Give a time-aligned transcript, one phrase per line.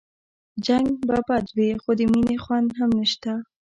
[0.65, 3.31] جنګ به بد وي خو د مينې خوند هم نشته